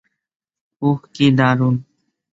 [0.81, 1.75] উহ, কী দারুণ!